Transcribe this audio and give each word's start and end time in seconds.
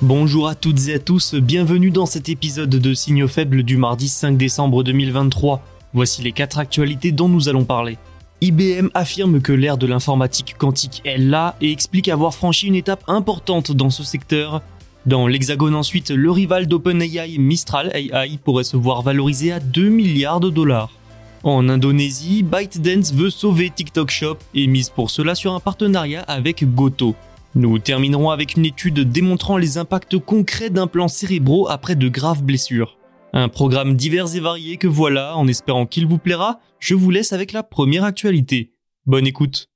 Bonjour 0.00 0.46
à 0.46 0.54
toutes 0.54 0.86
et 0.86 0.94
à 0.94 1.00
tous, 1.00 1.34
bienvenue 1.34 1.90
dans 1.90 2.06
cet 2.06 2.28
épisode 2.28 2.70
de 2.70 2.94
Signaux 2.94 3.26
faibles 3.26 3.64
du 3.64 3.76
mardi 3.76 4.08
5 4.08 4.36
décembre 4.36 4.84
2023. 4.84 5.60
Voici 5.92 6.22
les 6.22 6.30
quatre 6.30 6.60
actualités 6.60 7.10
dont 7.10 7.28
nous 7.28 7.48
allons 7.48 7.64
parler. 7.64 7.98
IBM 8.40 8.90
affirme 8.94 9.40
que 9.40 9.52
l'ère 9.52 9.76
de 9.76 9.88
l'informatique 9.88 10.54
quantique 10.56 11.02
est 11.04 11.18
là 11.18 11.56
et 11.60 11.72
explique 11.72 12.08
avoir 12.08 12.32
franchi 12.32 12.68
une 12.68 12.76
étape 12.76 13.02
importante 13.08 13.72
dans 13.72 13.90
ce 13.90 14.04
secteur. 14.04 14.62
Dans 15.04 15.26
l'hexagone 15.26 15.74
ensuite, 15.74 16.10
le 16.10 16.30
rival 16.30 16.68
d'OpenAI 16.68 17.36
Mistral 17.38 17.90
AI 17.92 18.38
pourrait 18.44 18.62
se 18.62 18.76
voir 18.76 19.02
valorisé 19.02 19.50
à 19.50 19.58
2 19.58 19.88
milliards 19.88 20.38
de 20.38 20.50
dollars. 20.50 20.92
En 21.42 21.68
Indonésie, 21.68 22.44
ByteDance 22.44 23.12
veut 23.12 23.30
sauver 23.30 23.68
TikTok 23.70 24.10
Shop 24.10 24.38
et 24.54 24.68
mise 24.68 24.90
pour 24.90 25.10
cela 25.10 25.34
sur 25.34 25.54
un 25.54 25.60
partenariat 25.60 26.22
avec 26.22 26.72
Goto. 26.72 27.16
Nous 27.58 27.80
terminerons 27.80 28.30
avec 28.30 28.54
une 28.54 28.66
étude 28.66 29.00
démontrant 29.10 29.56
les 29.56 29.78
impacts 29.78 30.16
concrets 30.16 30.70
d'implants 30.70 31.08
cérébraux 31.08 31.68
après 31.68 31.96
de 31.96 32.08
graves 32.08 32.44
blessures. 32.44 32.96
Un 33.32 33.48
programme 33.48 33.96
divers 33.96 34.36
et 34.36 34.38
varié 34.38 34.76
que 34.76 34.86
voilà, 34.86 35.36
en 35.36 35.48
espérant 35.48 35.84
qu'il 35.84 36.06
vous 36.06 36.18
plaira, 36.18 36.60
je 36.78 36.94
vous 36.94 37.10
laisse 37.10 37.32
avec 37.32 37.50
la 37.50 37.64
première 37.64 38.04
actualité. 38.04 38.74
Bonne 39.06 39.26
écoute. 39.26 39.70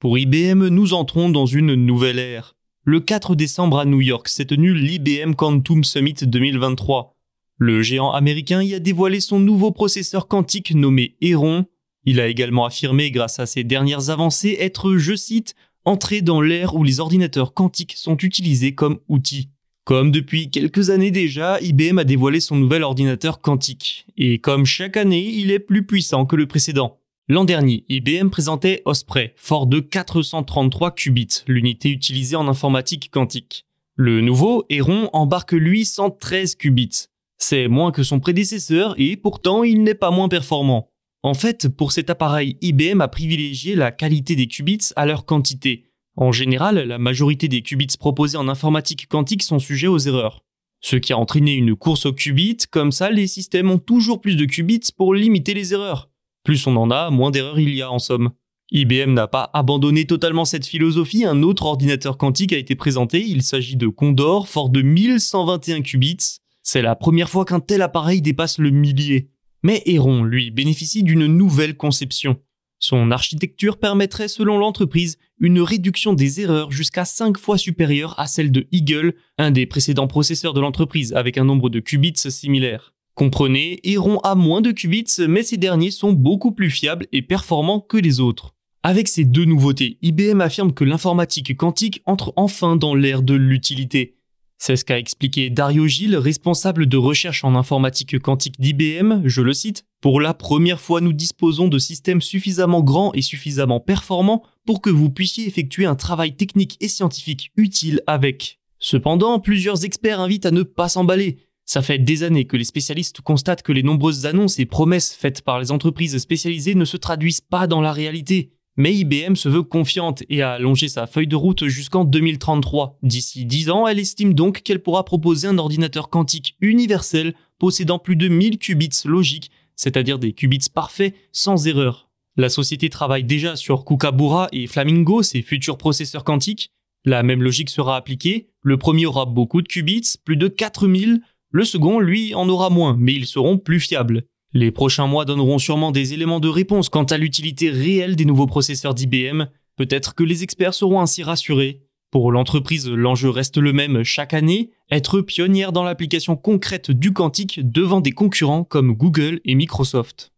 Pour 0.00 0.16
IBM, 0.16 0.68
nous 0.68 0.94
entrons 0.94 1.28
dans 1.28 1.44
une 1.44 1.74
nouvelle 1.74 2.18
ère. 2.18 2.56
Le 2.84 3.00
4 3.00 3.34
décembre 3.34 3.80
à 3.80 3.84
New 3.84 4.00
York 4.00 4.28
s'est 4.28 4.46
tenu 4.46 4.72
l'IBM 4.72 5.34
Quantum 5.34 5.84
Summit 5.84 6.14
2023. 6.22 7.18
Le 7.58 7.82
géant 7.82 8.12
américain 8.12 8.62
y 8.62 8.72
a 8.72 8.78
dévoilé 8.78 9.20
son 9.20 9.38
nouveau 9.38 9.72
processeur 9.72 10.26
quantique 10.26 10.74
nommé 10.74 11.16
Heron. 11.20 11.66
Il 12.04 12.20
a 12.20 12.28
également 12.28 12.64
affirmé, 12.64 13.10
grâce 13.10 13.38
à 13.38 13.46
ses 13.46 13.64
dernières 13.64 14.10
avancées, 14.10 14.56
être, 14.58 14.96
je 14.96 15.14
cite, 15.14 15.54
entré 15.84 16.22
dans 16.22 16.40
l'ère 16.40 16.74
où 16.74 16.84
les 16.84 17.00
ordinateurs 17.00 17.54
quantiques 17.54 17.94
sont 17.96 18.16
utilisés 18.16 18.74
comme 18.74 18.98
outils. 19.08 19.50
Comme 19.84 20.12
depuis 20.12 20.50
quelques 20.50 20.90
années 20.90 21.10
déjà, 21.10 21.60
IBM 21.60 21.98
a 21.98 22.04
dévoilé 22.04 22.38
son 22.38 22.56
nouvel 22.56 22.84
ordinateur 22.84 23.40
quantique. 23.40 24.06
Et 24.16 24.38
comme 24.38 24.64
chaque 24.64 24.96
année, 24.96 25.28
il 25.28 25.50
est 25.50 25.58
plus 25.58 25.84
puissant 25.84 26.24
que 26.24 26.36
le 26.36 26.46
précédent. 26.46 26.98
L'an 27.28 27.44
dernier, 27.44 27.84
IBM 27.88 28.30
présentait 28.30 28.82
Osprey, 28.84 29.34
fort 29.36 29.66
de 29.66 29.80
433 29.80 30.92
qubits, 30.92 31.42
l'unité 31.46 31.88
utilisée 31.88 32.36
en 32.36 32.46
informatique 32.46 33.10
quantique. 33.10 33.64
Le 33.96 34.20
nouveau, 34.20 34.64
Heron, 34.70 35.08
embarque 35.12 35.52
lui 35.52 35.84
113 35.84 36.56
qubits. 36.56 37.06
C'est 37.38 37.66
moins 37.68 37.90
que 37.90 38.02
son 38.02 38.20
prédécesseur 38.20 38.94
et 38.98 39.16
pourtant 39.16 39.64
il 39.64 39.82
n'est 39.82 39.94
pas 39.94 40.10
moins 40.10 40.28
performant. 40.28 40.91
En 41.22 41.34
fait, 41.34 41.68
pour 41.68 41.92
cet 41.92 42.10
appareil, 42.10 42.56
IBM 42.62 43.00
a 43.00 43.08
privilégié 43.08 43.76
la 43.76 43.92
qualité 43.92 44.34
des 44.34 44.48
qubits 44.48 44.90
à 44.96 45.06
leur 45.06 45.24
quantité. 45.24 45.84
En 46.16 46.32
général, 46.32 46.80
la 46.80 46.98
majorité 46.98 47.46
des 47.46 47.62
qubits 47.62 47.96
proposés 47.98 48.36
en 48.36 48.48
informatique 48.48 49.08
quantique 49.08 49.44
sont 49.44 49.60
sujets 49.60 49.86
aux 49.86 49.98
erreurs. 49.98 50.42
Ce 50.80 50.96
qui 50.96 51.12
a 51.12 51.18
entraîné 51.18 51.54
une 51.54 51.76
course 51.76 52.06
aux 52.06 52.12
qubits, 52.12 52.58
comme 52.70 52.90
ça 52.90 53.10
les 53.10 53.28
systèmes 53.28 53.70
ont 53.70 53.78
toujours 53.78 54.20
plus 54.20 54.34
de 54.34 54.44
qubits 54.44 54.90
pour 54.96 55.14
limiter 55.14 55.54
les 55.54 55.72
erreurs. 55.72 56.10
Plus 56.42 56.66
on 56.66 56.76
en 56.76 56.90
a, 56.90 57.10
moins 57.10 57.30
d'erreurs 57.30 57.60
il 57.60 57.72
y 57.72 57.82
a 57.82 57.90
en 57.90 58.00
somme. 58.00 58.32
IBM 58.72 59.12
n'a 59.12 59.28
pas 59.28 59.48
abandonné 59.54 60.06
totalement 60.06 60.44
cette 60.44 60.66
philosophie, 60.66 61.24
un 61.24 61.42
autre 61.42 61.66
ordinateur 61.66 62.18
quantique 62.18 62.52
a 62.52 62.58
été 62.58 62.74
présenté, 62.74 63.24
il 63.24 63.42
s'agit 63.42 63.76
de 63.76 63.86
Condor, 63.86 64.48
fort 64.48 64.70
de 64.70 64.82
1121 64.82 65.82
qubits. 65.82 66.38
C'est 66.62 66.82
la 66.82 66.96
première 66.96 67.28
fois 67.28 67.44
qu'un 67.44 67.60
tel 67.60 67.82
appareil 67.82 68.22
dépasse 68.22 68.58
le 68.58 68.70
millier. 68.70 69.31
Mais 69.62 69.82
Heron, 69.86 70.24
lui, 70.24 70.50
bénéficie 70.50 71.02
d'une 71.02 71.26
nouvelle 71.26 71.76
conception. 71.76 72.40
Son 72.78 73.12
architecture 73.12 73.78
permettrait, 73.78 74.26
selon 74.26 74.58
l'entreprise, 74.58 75.18
une 75.38 75.60
réduction 75.60 76.14
des 76.14 76.40
erreurs 76.40 76.72
jusqu'à 76.72 77.04
5 77.04 77.38
fois 77.38 77.56
supérieure 77.56 78.18
à 78.18 78.26
celle 78.26 78.50
de 78.50 78.66
Eagle, 78.72 79.14
un 79.38 79.52
des 79.52 79.66
précédents 79.66 80.08
processeurs 80.08 80.52
de 80.52 80.60
l'entreprise, 80.60 81.12
avec 81.12 81.38
un 81.38 81.44
nombre 81.44 81.70
de 81.70 81.78
qubits 81.78 82.14
similaire. 82.16 82.92
Comprenez, 83.14 83.78
Heron 83.84 84.18
a 84.20 84.34
moins 84.34 84.62
de 84.62 84.72
qubits, 84.72 85.04
mais 85.28 85.44
ces 85.44 85.58
derniers 85.58 85.90
sont 85.90 86.12
beaucoup 86.12 86.50
plus 86.50 86.70
fiables 86.70 87.06
et 87.12 87.22
performants 87.22 87.80
que 87.80 87.98
les 87.98 88.18
autres. 88.18 88.56
Avec 88.82 89.06
ces 89.06 89.24
deux 89.24 89.44
nouveautés, 89.44 89.98
IBM 90.02 90.40
affirme 90.40 90.72
que 90.72 90.82
l'informatique 90.82 91.56
quantique 91.56 92.02
entre 92.04 92.32
enfin 92.34 92.74
dans 92.74 92.96
l'ère 92.96 93.22
de 93.22 93.34
l'utilité. 93.34 94.16
C'est 94.64 94.76
ce 94.76 94.84
qu'a 94.84 94.96
expliqué 94.96 95.50
Dario 95.50 95.88
Gilles, 95.88 96.16
responsable 96.16 96.86
de 96.86 96.96
recherche 96.96 97.42
en 97.42 97.56
informatique 97.56 98.20
quantique 98.20 98.60
d'IBM, 98.60 99.22
je 99.24 99.42
le 99.42 99.52
cite, 99.54 99.84
Pour 100.00 100.20
la 100.20 100.34
première 100.34 100.80
fois, 100.80 101.00
nous 101.00 101.12
disposons 101.12 101.66
de 101.66 101.80
systèmes 101.80 102.20
suffisamment 102.20 102.80
grands 102.80 103.12
et 103.12 103.22
suffisamment 103.22 103.80
performants 103.80 104.44
pour 104.64 104.80
que 104.80 104.88
vous 104.88 105.10
puissiez 105.10 105.48
effectuer 105.48 105.84
un 105.84 105.96
travail 105.96 106.36
technique 106.36 106.76
et 106.80 106.86
scientifique 106.86 107.50
utile 107.56 108.02
avec. 108.06 108.60
Cependant, 108.78 109.40
plusieurs 109.40 109.84
experts 109.84 110.20
invitent 110.20 110.46
à 110.46 110.52
ne 110.52 110.62
pas 110.62 110.88
s'emballer. 110.88 111.38
Ça 111.64 111.82
fait 111.82 111.98
des 111.98 112.22
années 112.22 112.46
que 112.46 112.56
les 112.56 112.62
spécialistes 112.62 113.20
constatent 113.20 113.64
que 113.64 113.72
les 113.72 113.82
nombreuses 113.82 114.26
annonces 114.26 114.60
et 114.60 114.66
promesses 114.66 115.12
faites 115.12 115.42
par 115.42 115.58
les 115.58 115.72
entreprises 115.72 116.16
spécialisées 116.18 116.76
ne 116.76 116.84
se 116.84 116.96
traduisent 116.96 117.40
pas 117.40 117.66
dans 117.66 117.80
la 117.80 117.92
réalité. 117.92 118.52
Mais 118.82 118.96
IBM 118.96 119.36
se 119.36 119.48
veut 119.48 119.62
confiante 119.62 120.24
et 120.28 120.42
a 120.42 120.54
allongé 120.54 120.88
sa 120.88 121.06
feuille 121.06 121.28
de 121.28 121.36
route 121.36 121.68
jusqu'en 121.68 122.04
2033. 122.04 122.98
D'ici 123.04 123.44
10 123.44 123.70
ans, 123.70 123.86
elle 123.86 124.00
estime 124.00 124.34
donc 124.34 124.62
qu'elle 124.62 124.82
pourra 124.82 125.04
proposer 125.04 125.46
un 125.46 125.58
ordinateur 125.58 126.10
quantique 126.10 126.56
universel 126.60 127.34
possédant 127.60 128.00
plus 128.00 128.16
de 128.16 128.26
1000 128.26 128.58
qubits 128.58 128.90
logiques, 129.04 129.52
c'est-à-dire 129.76 130.18
des 130.18 130.32
qubits 130.32 130.66
parfaits 130.74 131.14
sans 131.30 131.68
erreur. 131.68 132.10
La 132.36 132.48
société 132.48 132.90
travaille 132.90 133.22
déjà 133.22 133.54
sur 133.54 133.84
Kookaburra 133.84 134.48
et 134.50 134.66
Flamingo, 134.66 135.22
ses 135.22 135.42
futurs 135.42 135.78
processeurs 135.78 136.24
quantiques. 136.24 136.72
La 137.04 137.22
même 137.22 137.44
logique 137.44 137.70
sera 137.70 137.96
appliquée. 137.96 138.48
Le 138.62 138.78
premier 138.78 139.06
aura 139.06 139.26
beaucoup 139.26 139.62
de 139.62 139.68
qubits, 139.68 140.14
plus 140.24 140.36
de 140.36 140.48
4000. 140.48 141.20
Le 141.52 141.64
second, 141.64 142.00
lui, 142.00 142.34
en 142.34 142.48
aura 142.48 142.68
moins, 142.68 142.96
mais 142.98 143.14
ils 143.14 143.26
seront 143.26 143.58
plus 143.58 143.78
fiables. 143.78 144.24
Les 144.54 144.70
prochains 144.70 145.06
mois 145.06 145.24
donneront 145.24 145.58
sûrement 145.58 145.92
des 145.92 146.12
éléments 146.12 146.38
de 146.38 146.48
réponse 146.48 146.90
quant 146.90 147.04
à 147.04 147.16
l'utilité 147.16 147.70
réelle 147.70 148.16
des 148.16 148.26
nouveaux 148.26 148.46
processeurs 148.46 148.92
d'IBM. 148.92 149.46
Peut-être 149.76 150.14
que 150.14 150.24
les 150.24 150.42
experts 150.42 150.74
seront 150.74 151.00
ainsi 151.00 151.22
rassurés. 151.22 151.80
Pour 152.10 152.30
l'entreprise, 152.30 152.86
l'enjeu 152.90 153.30
reste 153.30 153.56
le 153.56 153.72
même 153.72 154.02
chaque 154.02 154.34
année, 154.34 154.68
être 154.90 155.22
pionnière 155.22 155.72
dans 155.72 155.84
l'application 155.84 156.36
concrète 156.36 156.90
du 156.90 157.14
quantique 157.14 157.60
devant 157.62 158.02
des 158.02 158.12
concurrents 158.12 158.64
comme 158.64 158.92
Google 158.92 159.40
et 159.46 159.54
Microsoft. 159.54 160.32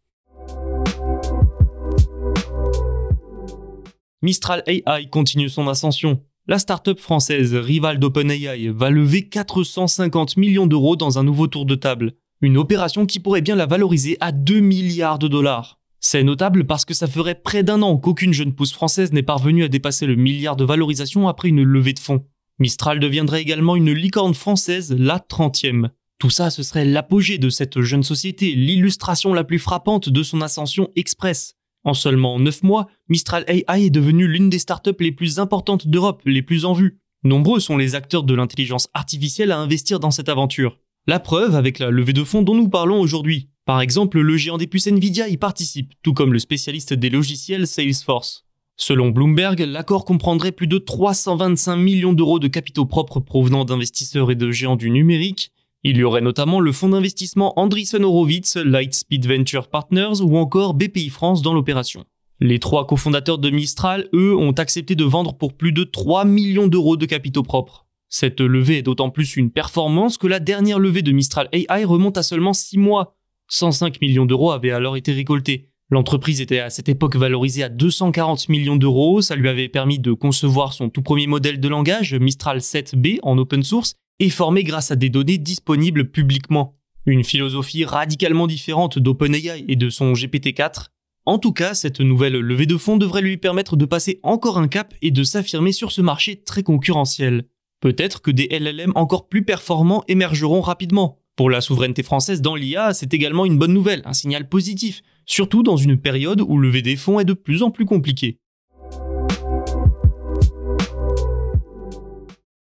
Mistral 4.22 4.62
AI 4.68 5.08
continue 5.10 5.48
son 5.48 5.66
ascension. 5.66 6.22
La 6.46 6.60
start-up 6.60 7.00
française, 7.00 7.52
rivale 7.56 7.98
d'OpenAI, 7.98 8.68
va 8.68 8.90
lever 8.90 9.28
450 9.28 10.36
millions 10.36 10.68
d'euros 10.68 10.94
dans 10.94 11.18
un 11.18 11.24
nouveau 11.24 11.48
tour 11.48 11.66
de 11.66 11.74
table. 11.74 12.12
Une 12.44 12.58
opération 12.58 13.06
qui 13.06 13.20
pourrait 13.20 13.40
bien 13.40 13.56
la 13.56 13.64
valoriser 13.64 14.18
à 14.20 14.30
2 14.30 14.60
milliards 14.60 15.18
de 15.18 15.28
dollars. 15.28 15.80
C'est 15.98 16.22
notable 16.22 16.66
parce 16.66 16.84
que 16.84 16.92
ça 16.92 17.06
ferait 17.06 17.40
près 17.40 17.62
d'un 17.62 17.80
an 17.80 17.96
qu'aucune 17.96 18.34
jeune 18.34 18.52
pousse 18.52 18.74
française 18.74 19.14
n'est 19.14 19.22
parvenue 19.22 19.64
à 19.64 19.68
dépasser 19.68 20.04
le 20.04 20.14
milliard 20.14 20.54
de 20.54 20.64
valorisation 20.66 21.26
après 21.26 21.48
une 21.48 21.62
levée 21.62 21.94
de 21.94 21.98
fonds. 21.98 22.26
Mistral 22.58 23.00
deviendrait 23.00 23.40
également 23.40 23.76
une 23.76 23.94
licorne 23.94 24.34
française, 24.34 24.94
la 24.98 25.20
30e. 25.20 25.88
Tout 26.18 26.28
ça, 26.28 26.50
ce 26.50 26.62
serait 26.62 26.84
l'apogée 26.84 27.38
de 27.38 27.48
cette 27.48 27.80
jeune 27.80 28.02
société, 28.02 28.54
l'illustration 28.54 29.32
la 29.32 29.44
plus 29.44 29.58
frappante 29.58 30.10
de 30.10 30.22
son 30.22 30.42
ascension 30.42 30.90
express. 30.96 31.54
En 31.82 31.94
seulement 31.94 32.38
9 32.38 32.62
mois, 32.62 32.88
Mistral 33.08 33.46
AI 33.48 33.86
est 33.86 33.90
devenue 33.90 34.28
l'une 34.28 34.50
des 34.50 34.58
startups 34.58 34.90
les 35.00 35.12
plus 35.12 35.38
importantes 35.38 35.88
d'Europe, 35.88 36.20
les 36.26 36.42
plus 36.42 36.66
en 36.66 36.74
vue. 36.74 37.00
Nombreux 37.22 37.58
sont 37.58 37.78
les 37.78 37.94
acteurs 37.94 38.22
de 38.22 38.34
l'intelligence 38.34 38.90
artificielle 38.92 39.50
à 39.50 39.58
investir 39.58 39.98
dans 39.98 40.10
cette 40.10 40.28
aventure. 40.28 40.76
La 41.06 41.20
preuve 41.20 41.54
avec 41.54 41.80
la 41.80 41.90
levée 41.90 42.14
de 42.14 42.24
fonds 42.24 42.40
dont 42.40 42.54
nous 42.54 42.70
parlons 42.70 42.98
aujourd'hui. 42.98 43.50
Par 43.66 43.82
exemple, 43.82 44.20
le 44.20 44.36
géant 44.38 44.56
des 44.56 44.66
puces 44.66 44.86
Nvidia 44.86 45.28
y 45.28 45.36
participe, 45.36 45.92
tout 46.02 46.14
comme 46.14 46.32
le 46.32 46.38
spécialiste 46.38 46.94
des 46.94 47.10
logiciels 47.10 47.66
Salesforce. 47.66 48.46
Selon 48.78 49.10
Bloomberg, 49.10 49.60
l'accord 49.60 50.06
comprendrait 50.06 50.50
plus 50.50 50.66
de 50.66 50.78
325 50.78 51.76
millions 51.76 52.14
d'euros 52.14 52.38
de 52.38 52.48
capitaux 52.48 52.86
propres 52.86 53.20
provenant 53.20 53.66
d'investisseurs 53.66 54.30
et 54.30 54.34
de 54.34 54.50
géants 54.50 54.76
du 54.76 54.90
numérique, 54.90 55.52
il 55.82 55.98
y 55.98 56.04
aurait 56.04 56.22
notamment 56.22 56.60
le 56.60 56.72
fonds 56.72 56.88
d'investissement 56.88 57.52
Andreessen 57.60 58.02
Horowitz, 58.02 58.56
Lightspeed 58.56 59.26
Venture 59.26 59.68
Partners 59.68 60.22
ou 60.22 60.38
encore 60.38 60.72
BPI 60.72 61.10
France 61.10 61.42
dans 61.42 61.52
l'opération. 61.52 62.06
Les 62.40 62.58
trois 62.58 62.86
cofondateurs 62.86 63.38
de 63.38 63.50
Mistral, 63.50 64.08
eux, 64.14 64.34
ont 64.34 64.52
accepté 64.52 64.94
de 64.94 65.04
vendre 65.04 65.36
pour 65.36 65.52
plus 65.52 65.72
de 65.72 65.84
3 65.84 66.24
millions 66.24 66.66
d'euros 66.66 66.96
de 66.96 67.04
capitaux 67.04 67.42
propres. 67.42 67.83
Cette 68.08 68.40
levée 68.40 68.78
est 68.78 68.82
d'autant 68.82 69.10
plus 69.10 69.36
une 69.36 69.50
performance 69.50 70.18
que 70.18 70.26
la 70.26 70.40
dernière 70.40 70.78
levée 70.78 71.02
de 71.02 71.12
Mistral 71.12 71.48
AI 71.52 71.84
remonte 71.84 72.18
à 72.18 72.22
seulement 72.22 72.52
6 72.52 72.78
mois. 72.78 73.16
105 73.48 74.00
millions 74.00 74.26
d'euros 74.26 74.52
avaient 74.52 74.70
alors 74.70 74.96
été 74.96 75.12
récoltés. 75.12 75.68
L'entreprise 75.90 76.40
était 76.40 76.60
à 76.60 76.70
cette 76.70 76.88
époque 76.88 77.16
valorisée 77.16 77.62
à 77.62 77.68
240 77.68 78.48
millions 78.48 78.76
d'euros, 78.76 79.20
ça 79.20 79.36
lui 79.36 79.48
avait 79.48 79.68
permis 79.68 79.98
de 79.98 80.12
concevoir 80.12 80.72
son 80.72 80.88
tout 80.88 81.02
premier 81.02 81.26
modèle 81.26 81.60
de 81.60 81.68
langage, 81.68 82.14
Mistral 82.14 82.58
7B, 82.58 83.18
en 83.22 83.36
open 83.36 83.62
source, 83.62 83.94
et 84.18 84.30
formé 84.30 84.64
grâce 84.64 84.90
à 84.90 84.96
des 84.96 85.10
données 85.10 85.38
disponibles 85.38 86.10
publiquement. 86.10 86.78
Une 87.06 87.22
philosophie 87.22 87.84
radicalement 87.84 88.46
différente 88.46 88.98
d'OpenAI 88.98 89.66
et 89.68 89.76
de 89.76 89.90
son 89.90 90.14
GPT-4. 90.14 90.86
En 91.26 91.38
tout 91.38 91.52
cas, 91.52 91.74
cette 91.74 92.00
nouvelle 92.00 92.38
levée 92.38 92.66
de 92.66 92.76
fonds 92.76 92.96
devrait 92.96 93.22
lui 93.22 93.36
permettre 93.36 93.76
de 93.76 93.84
passer 93.84 94.20
encore 94.22 94.58
un 94.58 94.68
cap 94.68 94.94
et 95.02 95.10
de 95.10 95.22
s'affirmer 95.22 95.72
sur 95.72 95.92
ce 95.92 96.00
marché 96.00 96.42
très 96.42 96.62
concurrentiel. 96.62 97.44
Peut-être 97.84 98.22
que 98.22 98.30
des 98.30 98.48
LLM 98.48 98.92
encore 98.94 99.28
plus 99.28 99.44
performants 99.44 100.04
émergeront 100.08 100.62
rapidement. 100.62 101.18
Pour 101.36 101.50
la 101.50 101.60
souveraineté 101.60 102.02
française 102.02 102.40
dans 102.40 102.54
l'IA, 102.54 102.94
c'est 102.94 103.12
également 103.12 103.44
une 103.44 103.58
bonne 103.58 103.74
nouvelle, 103.74 104.00
un 104.06 104.14
signal 104.14 104.48
positif, 104.48 105.02
surtout 105.26 105.62
dans 105.62 105.76
une 105.76 105.98
période 105.98 106.40
où 106.40 106.56
lever 106.56 106.80
des 106.80 106.96
fonds 106.96 107.20
est 107.20 107.26
de 107.26 107.34
plus 107.34 107.62
en 107.62 107.70
plus 107.70 107.84
compliqué. 107.84 108.38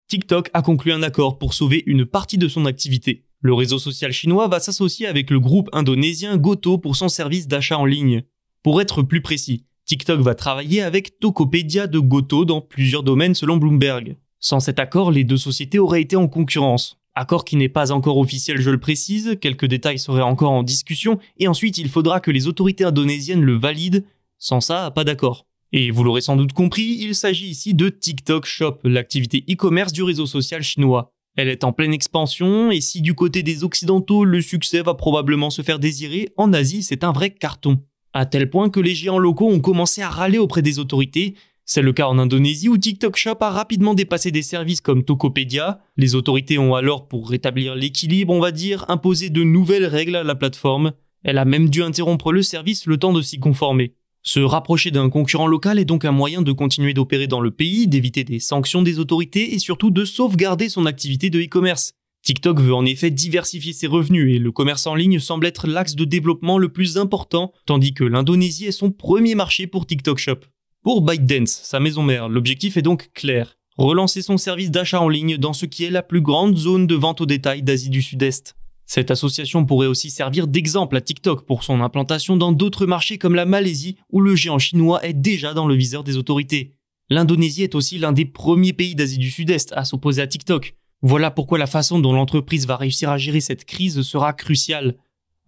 TikTok 0.08 0.50
a 0.52 0.60
conclu 0.60 0.92
un 0.92 1.02
accord 1.02 1.38
pour 1.38 1.54
sauver 1.54 1.82
une 1.86 2.04
partie 2.04 2.36
de 2.36 2.46
son 2.46 2.66
activité. 2.66 3.24
Le 3.40 3.54
réseau 3.54 3.78
social 3.78 4.12
chinois 4.12 4.48
va 4.48 4.60
s'associer 4.60 5.06
avec 5.06 5.30
le 5.30 5.40
groupe 5.40 5.70
indonésien 5.72 6.36
Goto 6.36 6.76
pour 6.76 6.96
son 6.96 7.08
service 7.08 7.48
d'achat 7.48 7.78
en 7.78 7.86
ligne. 7.86 8.24
Pour 8.62 8.82
être 8.82 9.00
plus 9.00 9.22
précis, 9.22 9.64
TikTok 9.86 10.20
va 10.20 10.34
travailler 10.34 10.82
avec 10.82 11.18
Tokopedia 11.18 11.86
de 11.86 11.98
Goto 11.98 12.44
dans 12.44 12.60
plusieurs 12.60 13.02
domaines 13.02 13.34
selon 13.34 13.56
Bloomberg. 13.56 14.18
Sans 14.44 14.60
cet 14.60 14.78
accord, 14.78 15.10
les 15.10 15.24
deux 15.24 15.38
sociétés 15.38 15.78
auraient 15.78 16.02
été 16.02 16.16
en 16.16 16.28
concurrence. 16.28 16.98
Accord 17.14 17.46
qui 17.46 17.56
n'est 17.56 17.70
pas 17.70 17.92
encore 17.92 18.18
officiel, 18.18 18.60
je 18.60 18.68
le 18.68 18.78
précise, 18.78 19.38
quelques 19.40 19.64
détails 19.64 19.98
seraient 19.98 20.20
encore 20.20 20.50
en 20.50 20.62
discussion, 20.62 21.18
et 21.38 21.48
ensuite 21.48 21.78
il 21.78 21.88
faudra 21.88 22.20
que 22.20 22.30
les 22.30 22.46
autorités 22.46 22.84
indonésiennes 22.84 23.40
le 23.40 23.56
valident. 23.56 24.04
Sans 24.38 24.60
ça, 24.60 24.90
pas 24.90 25.04
d'accord. 25.04 25.46
Et 25.72 25.90
vous 25.90 26.04
l'aurez 26.04 26.20
sans 26.20 26.36
doute 26.36 26.52
compris, 26.52 26.98
il 27.00 27.14
s'agit 27.14 27.46
ici 27.46 27.72
de 27.72 27.88
TikTok 27.88 28.44
Shop, 28.44 28.80
l'activité 28.84 29.46
e-commerce 29.50 29.94
du 29.94 30.02
réseau 30.02 30.26
social 30.26 30.62
chinois. 30.62 31.10
Elle 31.38 31.48
est 31.48 31.64
en 31.64 31.72
pleine 31.72 31.94
expansion 31.94 32.70
et 32.70 32.82
si 32.82 33.00
du 33.00 33.14
côté 33.14 33.42
des 33.42 33.64
occidentaux 33.64 34.26
le 34.26 34.42
succès 34.42 34.82
va 34.82 34.92
probablement 34.92 35.48
se 35.48 35.62
faire 35.62 35.78
désirer, 35.78 36.28
en 36.36 36.52
Asie 36.52 36.82
c'est 36.82 37.02
un 37.02 37.12
vrai 37.12 37.30
carton. 37.30 37.80
À 38.12 38.26
tel 38.26 38.50
point 38.50 38.68
que 38.68 38.78
les 38.78 38.94
géants 38.94 39.18
locaux 39.18 39.48
ont 39.48 39.60
commencé 39.60 40.02
à 40.02 40.10
râler 40.10 40.36
auprès 40.36 40.60
des 40.60 40.78
autorités. 40.78 41.34
C'est 41.66 41.80
le 41.80 41.94
cas 41.94 42.08
en 42.08 42.18
Indonésie 42.18 42.68
où 42.68 42.76
TikTok 42.76 43.16
Shop 43.16 43.38
a 43.40 43.50
rapidement 43.50 43.94
dépassé 43.94 44.30
des 44.30 44.42
services 44.42 44.82
comme 44.82 45.02
Tokopedia. 45.02 45.80
Les 45.96 46.14
autorités 46.14 46.58
ont 46.58 46.74
alors, 46.74 47.08
pour 47.08 47.30
rétablir 47.30 47.74
l'équilibre, 47.74 48.34
on 48.34 48.40
va 48.40 48.52
dire, 48.52 48.84
imposé 48.88 49.30
de 49.30 49.42
nouvelles 49.42 49.86
règles 49.86 50.16
à 50.16 50.24
la 50.24 50.34
plateforme. 50.34 50.92
Elle 51.22 51.38
a 51.38 51.46
même 51.46 51.70
dû 51.70 51.82
interrompre 51.82 52.32
le 52.32 52.42
service 52.42 52.84
le 52.84 52.98
temps 52.98 53.14
de 53.14 53.22
s'y 53.22 53.38
conformer. 53.38 53.94
Se 54.22 54.40
rapprocher 54.40 54.90
d'un 54.90 55.08
concurrent 55.08 55.46
local 55.46 55.78
est 55.78 55.86
donc 55.86 56.04
un 56.04 56.12
moyen 56.12 56.42
de 56.42 56.52
continuer 56.52 56.92
d'opérer 56.92 57.26
dans 57.26 57.40
le 57.40 57.50
pays, 57.50 57.88
d'éviter 57.88 58.24
des 58.24 58.40
sanctions 58.40 58.82
des 58.82 58.98
autorités 58.98 59.54
et 59.54 59.58
surtout 59.58 59.90
de 59.90 60.04
sauvegarder 60.04 60.68
son 60.68 60.84
activité 60.84 61.30
de 61.30 61.40
e-commerce. 61.40 61.92
TikTok 62.24 62.60
veut 62.60 62.74
en 62.74 62.86
effet 62.86 63.10
diversifier 63.10 63.72
ses 63.74 63.86
revenus 63.86 64.34
et 64.34 64.38
le 64.38 64.52
commerce 64.52 64.86
en 64.86 64.94
ligne 64.94 65.18
semble 65.18 65.46
être 65.46 65.66
l'axe 65.66 65.94
de 65.94 66.04
développement 66.04 66.58
le 66.58 66.70
plus 66.70 66.96
important, 66.96 67.52
tandis 67.66 67.92
que 67.92 68.04
l'Indonésie 68.04 68.66
est 68.66 68.72
son 68.72 68.90
premier 68.90 69.34
marché 69.34 69.66
pour 69.66 69.86
TikTok 69.86 70.18
Shop. 70.18 70.40
Pour 70.84 71.00
ByteDance, 71.00 71.62
sa 71.62 71.80
maison 71.80 72.02
mère, 72.02 72.28
l'objectif 72.28 72.76
est 72.76 72.82
donc 72.82 73.10
clair. 73.14 73.56
Relancer 73.78 74.20
son 74.20 74.36
service 74.36 74.70
d'achat 74.70 75.00
en 75.00 75.08
ligne 75.08 75.38
dans 75.38 75.54
ce 75.54 75.64
qui 75.64 75.84
est 75.84 75.90
la 75.90 76.02
plus 76.02 76.20
grande 76.20 76.58
zone 76.58 76.86
de 76.86 76.94
vente 76.94 77.22
au 77.22 77.26
détail 77.26 77.62
d'Asie 77.62 77.88
du 77.88 78.02
Sud-Est. 78.02 78.54
Cette 78.84 79.10
association 79.10 79.64
pourrait 79.64 79.86
aussi 79.86 80.10
servir 80.10 80.46
d'exemple 80.46 80.98
à 80.98 81.00
TikTok 81.00 81.46
pour 81.46 81.64
son 81.64 81.80
implantation 81.80 82.36
dans 82.36 82.52
d'autres 82.52 82.84
marchés 82.84 83.16
comme 83.16 83.34
la 83.34 83.46
Malaisie 83.46 83.96
où 84.12 84.20
le 84.20 84.36
géant 84.36 84.58
chinois 84.58 85.02
est 85.06 85.14
déjà 85.14 85.54
dans 85.54 85.66
le 85.66 85.74
viseur 85.74 86.04
des 86.04 86.18
autorités. 86.18 86.74
L'Indonésie 87.08 87.62
est 87.62 87.74
aussi 87.74 87.96
l'un 87.96 88.12
des 88.12 88.26
premiers 88.26 88.74
pays 88.74 88.94
d'Asie 88.94 89.16
du 89.16 89.30
Sud-Est 89.30 89.72
à 89.72 89.86
s'opposer 89.86 90.20
à 90.20 90.26
TikTok. 90.26 90.76
Voilà 91.00 91.30
pourquoi 91.30 91.56
la 91.56 91.66
façon 91.66 91.98
dont 91.98 92.12
l'entreprise 92.12 92.66
va 92.66 92.76
réussir 92.76 93.08
à 93.08 93.16
gérer 93.16 93.40
cette 93.40 93.64
crise 93.64 94.02
sera 94.02 94.34
cruciale. 94.34 94.96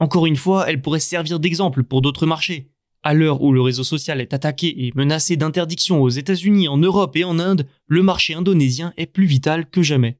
Encore 0.00 0.24
une 0.24 0.36
fois, 0.36 0.64
elle 0.66 0.80
pourrait 0.80 0.98
servir 0.98 1.40
d'exemple 1.40 1.84
pour 1.84 2.00
d'autres 2.00 2.24
marchés. 2.24 2.70
À 3.08 3.14
l'heure 3.14 3.40
où 3.40 3.52
le 3.52 3.60
réseau 3.60 3.84
social 3.84 4.20
est 4.20 4.34
attaqué 4.34 4.84
et 4.84 4.92
menacé 4.96 5.36
d'interdiction 5.36 6.02
aux 6.02 6.08
États-Unis, 6.08 6.66
en 6.66 6.76
Europe 6.76 7.14
et 7.14 7.22
en 7.22 7.38
Inde, 7.38 7.68
le 7.86 8.02
marché 8.02 8.34
indonésien 8.34 8.92
est 8.96 9.06
plus 9.06 9.26
vital 9.26 9.70
que 9.70 9.80
jamais. 9.80 10.18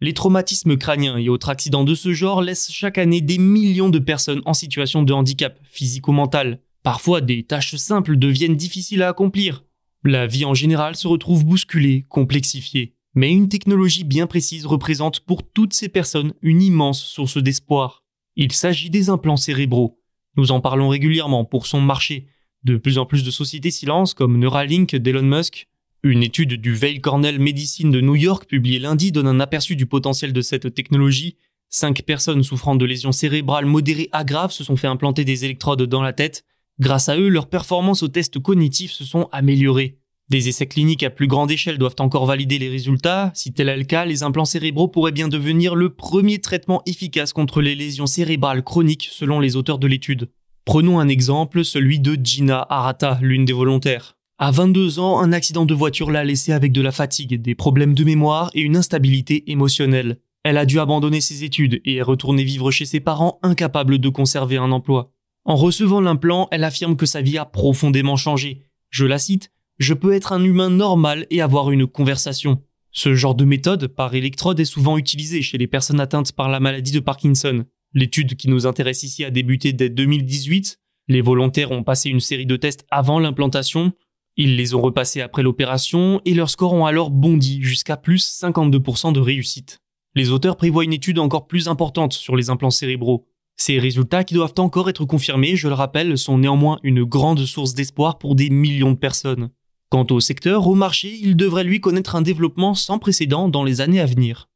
Les 0.00 0.14
traumatismes 0.14 0.76
crâniens 0.76 1.16
et 1.16 1.28
autres 1.28 1.48
accidents 1.48 1.82
de 1.82 1.96
ce 1.96 2.12
genre 2.12 2.40
laissent 2.40 2.70
chaque 2.70 2.98
année 2.98 3.20
des 3.20 3.38
millions 3.38 3.88
de 3.88 3.98
personnes 3.98 4.42
en 4.44 4.54
situation 4.54 5.02
de 5.02 5.12
handicap 5.12 5.58
physique 5.64 6.06
ou 6.06 6.12
mental. 6.12 6.60
Parfois, 6.84 7.20
des 7.20 7.42
tâches 7.42 7.74
simples 7.74 8.16
deviennent 8.16 8.54
difficiles 8.54 9.02
à 9.02 9.08
accomplir. 9.08 9.64
La 10.04 10.28
vie 10.28 10.44
en 10.44 10.54
général 10.54 10.94
se 10.94 11.08
retrouve 11.08 11.44
bousculée, 11.44 12.04
complexifiée. 12.08 12.94
Mais 13.16 13.32
une 13.32 13.48
technologie 13.48 14.04
bien 14.04 14.28
précise 14.28 14.66
représente 14.66 15.18
pour 15.18 15.42
toutes 15.42 15.74
ces 15.74 15.88
personnes 15.88 16.32
une 16.42 16.62
immense 16.62 17.02
source 17.02 17.38
d'espoir. 17.38 18.05
Il 18.36 18.52
s'agit 18.52 18.90
des 18.90 19.10
implants 19.10 19.36
cérébraux. 19.36 20.00
Nous 20.36 20.52
en 20.52 20.60
parlons 20.60 20.88
régulièrement 20.88 21.44
pour 21.44 21.66
son 21.66 21.80
marché. 21.80 22.26
De 22.64 22.76
plus 22.76 22.98
en 22.98 23.06
plus 23.06 23.24
de 23.24 23.30
sociétés 23.30 23.70
silence 23.70 24.14
comme 24.14 24.38
Neuralink 24.38 24.94
d'Elon 24.94 25.22
Musk 25.22 25.68
une 26.02 26.22
étude 26.22 26.54
du 26.54 26.74
Vail 26.74 27.00
Cornell 27.00 27.40
Medicine 27.40 27.90
de 27.90 28.00
New 28.00 28.14
York 28.14 28.46
publiée 28.46 28.78
lundi 28.78 29.12
donne 29.12 29.26
un 29.26 29.40
aperçu 29.40 29.76
du 29.76 29.86
potentiel 29.86 30.32
de 30.32 30.40
cette 30.40 30.72
technologie. 30.72 31.36
Cinq 31.68 32.02
personnes 32.02 32.44
souffrant 32.44 32.76
de 32.76 32.84
lésions 32.84 33.12
cérébrales 33.12 33.66
modérées 33.66 34.08
à 34.12 34.22
graves 34.22 34.52
se 34.52 34.62
sont 34.62 34.76
fait 34.76 34.86
implanter 34.86 35.24
des 35.24 35.44
électrodes 35.44 35.82
dans 35.82 36.02
la 36.02 36.12
tête. 36.12 36.44
Grâce 36.78 37.08
à 37.08 37.16
eux, 37.16 37.28
leurs 37.28 37.48
performances 37.48 38.02
aux 38.02 38.08
tests 38.08 38.38
cognitifs 38.38 38.92
se 38.92 39.04
sont 39.04 39.28
améliorées. 39.32 39.98
Des 40.28 40.48
essais 40.48 40.66
cliniques 40.66 41.04
à 41.04 41.10
plus 41.10 41.28
grande 41.28 41.52
échelle 41.52 41.78
doivent 41.78 41.94
encore 42.00 42.26
valider 42.26 42.58
les 42.58 42.68
résultats. 42.68 43.30
Si 43.34 43.52
tel 43.52 43.68
est 43.68 43.76
le 43.76 43.84
cas, 43.84 44.04
les 44.04 44.24
implants 44.24 44.44
cérébraux 44.44 44.88
pourraient 44.88 45.12
bien 45.12 45.28
devenir 45.28 45.76
le 45.76 45.94
premier 45.94 46.40
traitement 46.40 46.82
efficace 46.84 47.32
contre 47.32 47.62
les 47.62 47.76
lésions 47.76 48.06
cérébrales 48.06 48.64
chroniques 48.64 49.08
selon 49.12 49.38
les 49.38 49.54
auteurs 49.54 49.78
de 49.78 49.86
l'étude. 49.86 50.28
Prenons 50.64 50.98
un 50.98 51.06
exemple, 51.06 51.64
celui 51.64 52.00
de 52.00 52.18
Gina 52.20 52.66
Arata, 52.68 53.20
l'une 53.22 53.44
des 53.44 53.52
volontaires. 53.52 54.16
À 54.38 54.50
22 54.50 54.98
ans, 54.98 55.20
un 55.20 55.32
accident 55.32 55.64
de 55.64 55.74
voiture 55.74 56.10
l'a 56.10 56.24
laissée 56.24 56.52
avec 56.52 56.72
de 56.72 56.82
la 56.82 56.90
fatigue, 56.90 57.40
des 57.40 57.54
problèmes 57.54 57.94
de 57.94 58.02
mémoire 58.02 58.50
et 58.52 58.62
une 58.62 58.76
instabilité 58.76 59.50
émotionnelle. 59.52 60.18
Elle 60.42 60.58
a 60.58 60.66
dû 60.66 60.80
abandonner 60.80 61.20
ses 61.20 61.44
études 61.44 61.80
et 61.84 61.96
est 61.96 62.02
retournée 62.02 62.42
vivre 62.42 62.72
chez 62.72 62.84
ses 62.84 63.00
parents 63.00 63.38
incapables 63.42 63.98
de 63.98 64.08
conserver 64.08 64.56
un 64.56 64.72
emploi. 64.72 65.12
En 65.44 65.54
recevant 65.54 66.00
l'implant, 66.00 66.48
elle 66.50 66.64
affirme 66.64 66.96
que 66.96 67.06
sa 67.06 67.22
vie 67.22 67.38
a 67.38 67.44
profondément 67.44 68.16
changé. 68.16 68.66
Je 68.90 69.06
la 69.06 69.18
cite, 69.18 69.52
Je 69.78 69.94
peux 69.94 70.14
être 70.14 70.32
un 70.32 70.42
humain 70.42 70.70
normal 70.70 71.26
et 71.30 71.40
avoir 71.40 71.70
une 71.70 71.86
conversation. 71.86 72.62
Ce 72.92 73.14
genre 73.14 73.34
de 73.34 73.44
méthode 73.44 73.88
par 73.88 74.14
électrode 74.14 74.58
est 74.58 74.64
souvent 74.64 74.96
utilisé 74.96 75.42
chez 75.42 75.58
les 75.58 75.66
personnes 75.66 76.00
atteintes 76.00 76.32
par 76.32 76.48
la 76.48 76.60
maladie 76.60 76.92
de 76.92 77.00
Parkinson. 77.00 77.64
L'étude 77.92 78.36
qui 78.36 78.48
nous 78.48 78.66
intéresse 78.66 79.02
ici 79.02 79.24
a 79.24 79.30
débuté 79.30 79.72
dès 79.72 79.90
2018. 79.90 80.78
Les 81.08 81.20
volontaires 81.20 81.72
ont 81.72 81.82
passé 81.82 82.08
une 82.08 82.20
série 82.20 82.46
de 82.46 82.56
tests 82.56 82.86
avant 82.90 83.18
l'implantation, 83.18 83.92
ils 84.38 84.56
les 84.56 84.74
ont 84.74 84.82
repassés 84.82 85.22
après 85.22 85.42
l'opération 85.42 86.20
et 86.26 86.34
leurs 86.34 86.50
scores 86.50 86.74
ont 86.74 86.84
alors 86.84 87.10
bondi 87.10 87.62
jusqu'à 87.62 87.96
plus 87.96 88.40
52% 88.42 89.12
de 89.14 89.20
réussite. 89.20 89.78
Les 90.14 90.30
auteurs 90.30 90.56
prévoient 90.56 90.84
une 90.84 90.92
étude 90.92 91.18
encore 91.18 91.46
plus 91.46 91.68
importante 91.68 92.12
sur 92.12 92.36
les 92.36 92.50
implants 92.50 92.70
cérébraux. 92.70 93.26
Ces 93.56 93.78
résultats 93.78 94.24
qui 94.24 94.34
doivent 94.34 94.52
encore 94.58 94.90
être 94.90 95.06
confirmés, 95.06 95.56
je 95.56 95.68
le 95.68 95.74
rappelle, 95.74 96.18
sont 96.18 96.36
néanmoins 96.36 96.78
une 96.82 97.04
grande 97.04 97.44
source 97.46 97.74
d'espoir 97.74 98.18
pour 98.18 98.34
des 98.34 98.50
millions 98.50 98.92
de 98.92 98.98
personnes. 98.98 99.48
Quant 99.88 100.06
au 100.10 100.18
secteur, 100.18 100.66
au 100.66 100.74
marché, 100.74 101.16
il 101.22 101.36
devrait 101.36 101.62
lui 101.62 101.80
connaître 101.80 102.16
un 102.16 102.22
développement 102.22 102.74
sans 102.74 102.98
précédent 102.98 103.48
dans 103.48 103.62
les 103.62 103.80
années 103.80 104.00
à 104.00 104.06
venir. 104.06 104.48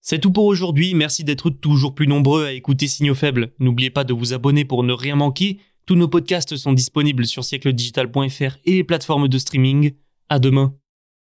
C'est 0.00 0.18
tout 0.18 0.30
pour 0.30 0.44
aujourd'hui, 0.44 0.94
merci 0.94 1.24
d'être 1.24 1.50
toujours 1.50 1.94
plus 1.94 2.06
nombreux 2.06 2.44
à 2.44 2.52
écouter 2.52 2.88
Signaux 2.88 3.14
Faibles. 3.14 3.52
N'oubliez 3.58 3.90
pas 3.90 4.04
de 4.04 4.12
vous 4.12 4.32
abonner 4.34 4.64
pour 4.64 4.84
ne 4.84 4.92
rien 4.92 5.16
manquer. 5.16 5.60
Tous 5.86 5.94
nos 5.94 6.08
podcasts 6.08 6.56
sont 6.56 6.72
disponibles 6.72 7.26
sur 7.26 7.44
siècledigital.fr 7.44 8.56
et 8.64 8.72
les 8.72 8.84
plateformes 8.84 9.28
de 9.28 9.38
streaming. 9.38 9.92
À 10.28 10.38
demain. 10.38 10.74